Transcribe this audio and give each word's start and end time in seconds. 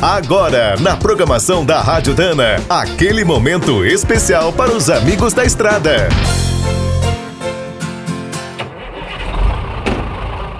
Agora, 0.00 0.76
na 0.78 0.94
programação 0.94 1.64
da 1.64 1.80
Rádio 1.80 2.14
Dana, 2.14 2.62
aquele 2.68 3.24
momento 3.24 3.82
especial 3.82 4.52
para 4.52 4.70
os 4.70 4.90
amigos 4.90 5.32
da 5.32 5.42
estrada. 5.42 6.08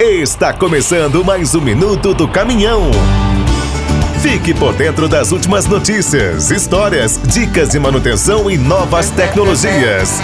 Está 0.00 0.54
começando 0.54 1.22
mais 1.22 1.54
um 1.54 1.60
minuto 1.60 2.14
do 2.14 2.26
caminhão. 2.26 2.90
Fique 4.22 4.54
por 4.54 4.72
dentro 4.72 5.06
das 5.06 5.32
últimas 5.32 5.66
notícias, 5.66 6.50
histórias, 6.50 7.20
dicas 7.22 7.68
de 7.68 7.78
manutenção 7.78 8.50
e 8.50 8.56
novas 8.56 9.10
tecnologias. 9.10 10.18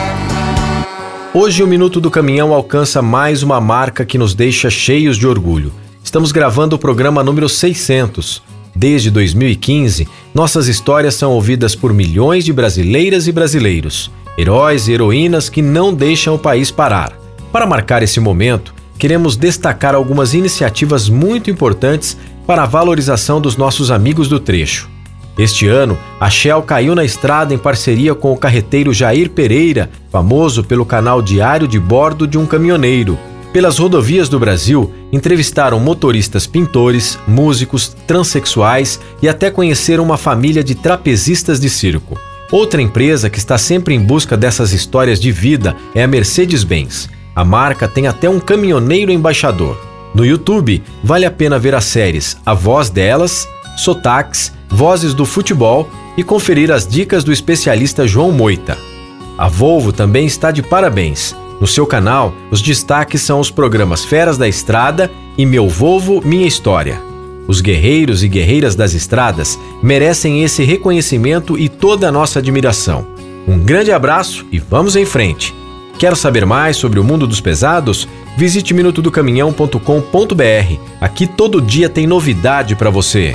Hoje 1.35 1.63
o 1.63 1.67
Minuto 1.67 2.01
do 2.01 2.11
Caminhão 2.11 2.55
alcança 2.55 3.03
mais 3.03 3.43
uma 3.43 3.61
marca 3.61 4.07
que 4.07 4.17
nos 4.17 4.35
deixa 4.35 4.71
cheios 4.71 5.19
de 5.19 5.27
orgulho. 5.27 5.71
Estamos 6.03 6.33
gravando 6.33 6.77
o 6.77 6.79
programa 6.79 7.23
número 7.23 7.49
600. 7.49 8.43
Desde 8.75 9.11
2015, 9.11 10.09
nossas 10.35 10.67
histórias 10.67 11.15
são 11.15 11.33
ouvidas 11.33 11.75
por 11.75 11.93
milhões 11.93 12.45
de 12.45 12.53
brasileiras 12.53 13.29
e 13.29 13.33
brasileiros, 13.33 14.11
heróis 14.39 14.89
e 14.89 14.93
heroínas 14.93 15.49
que 15.49 15.61
não 15.61 15.93
deixam 15.93 16.35
o 16.35 16.39
país 16.39 16.71
parar. 16.71 17.13
Para 17.53 17.67
marcar 17.67 18.03
esse 18.03 18.19
momento, 18.19 18.75
queremos 18.99 19.37
destacar 19.37 19.95
algumas 19.95 20.33
iniciativas 20.33 21.09
muito 21.09 21.51
importantes 21.51 22.17
para 22.47 22.63
a 22.63 22.67
valorização 22.67 23.41
dos 23.41 23.57
nossos 23.57 23.91
amigos 23.91 24.27
do 24.29 24.41
trecho. 24.41 24.91
Este 25.39 25.67
ano, 25.67 25.99
a 26.21 26.29
Shell 26.29 26.63
caiu 26.63 26.95
na 26.95 27.05
estrada 27.05 27.55
em 27.55 27.59
parceria 27.59 28.15
com 28.15 28.33
o 28.33 28.37
carreteiro 28.37 28.93
Jair 28.93 29.31
Pereira, 29.31 29.91
famoso 30.11 30.63
pelo 30.63 30.85
canal 30.85 31.23
diário 31.23 31.67
de 31.67 31.79
bordo 31.79 32.27
de 32.27 32.37
um 32.37 32.47
caminhoneiro. 32.47 33.19
Pelas 33.53 33.77
rodovias 33.77 34.31
do 34.31 34.41
Brasil, 34.41 34.91
entrevistaram 35.13 35.79
motoristas 35.79 36.47
pintores, 36.47 37.19
músicos, 37.29 37.95
transexuais 38.07 38.99
e 39.21 39.29
até 39.29 39.51
conheceram 39.51 40.03
uma 40.03 40.17
família 40.17 40.65
de 40.65 40.75
trapezistas 40.75 41.61
de 41.61 41.69
circo. 41.69 42.19
Outra 42.51 42.81
empresa 42.81 43.29
que 43.29 43.39
está 43.39 43.59
sempre 43.59 43.95
em 43.95 44.01
busca 44.01 44.39
dessas 44.39 44.73
histórias 44.73 45.21
de 45.21 45.31
vida 45.31 45.77
é 45.95 46.03
a 46.03 46.09
Mercedes-Benz. 46.09 47.11
A 47.37 47.45
marca 47.45 47.87
tem 47.87 48.07
até 48.07 48.29
um 48.29 48.41
caminhoneiro 48.41 49.13
embaixador. 49.13 49.79
No 50.15 50.25
YouTube, 50.25 50.83
vale 51.05 51.27
a 51.27 51.31
pena 51.31 51.59
ver 51.59 51.75
as 51.75 51.85
séries 51.85 52.37
A 52.45 52.55
Voz 52.55 52.89
Delas, 52.89 53.47
Sotaques, 53.77 54.53
Vozes 54.69 55.13
do 55.13 55.27
Futebol 55.27 55.89
e 56.17 56.23
conferir 56.23 56.71
as 56.71 56.87
dicas 56.87 57.23
do 57.23 57.33
especialista 57.33 58.07
João 58.07 58.33
Moita. 58.33 58.79
A 59.37 59.49
Volvo 59.49 59.93
também 59.93 60.27
está 60.27 60.51
de 60.51 60.63
parabéns. 60.63 61.35
No 61.61 61.67
seu 61.67 61.87
canal, 61.87 62.35
os 62.51 62.61
destaques 62.61 63.23
são 63.23 63.41
os 63.41 63.51
programas 63.51 64.05
Feras 64.05 64.37
da 64.37 64.49
Estrada 64.49 65.11
e 65.37 65.47
Meu 65.47 65.69
Volvo, 65.69 66.21
Minha 66.25 66.47
História. 66.47 67.01
Os 67.49 67.61
guerreiros 67.61 68.23
e 68.23 68.29
guerreiras 68.29 68.75
das 68.75 68.95
estradas 68.95 69.59
merecem 69.83 70.43
esse 70.43 70.65
reconhecimento 70.65 71.59
e 71.59 71.69
toda 71.69 72.09
a 72.09 72.13
nossa 72.13 72.39
admiração. 72.39 73.07
Um 73.47 73.59
grande 73.59 73.91
abraço 73.91 74.47
e 74.53 74.59
vamos 74.59 74.97
em 74.97 75.05
frente! 75.05 75.55
Quer 75.99 76.17
saber 76.17 76.45
mais 76.45 76.77
sobre 76.77 76.99
o 76.99 77.05
mundo 77.05 77.27
dos 77.27 77.41
pesados? 77.41 78.09
Visite 78.37 78.75
minutodocaminhão.com.br. 78.75 80.77
Aqui 81.01 81.27
todo 81.27 81.61
dia 81.61 81.89
tem 81.89 82.07
novidade 82.07 82.75
para 82.75 82.91
você. 82.91 83.35